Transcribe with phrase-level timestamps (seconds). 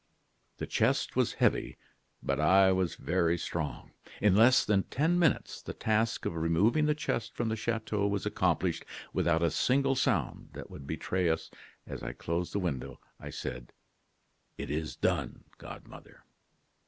[0.57, 1.77] "The chest was heavy,
[2.23, 3.91] but I was very strong.
[4.19, 8.25] "In less than ten minutes the task of removing the chest from the chateau was
[8.25, 8.83] accomplished,
[9.13, 11.51] without a single sound that would betray us.
[11.85, 13.73] As I closed the window, I said:
[14.57, 16.23] "'It is done, godmother.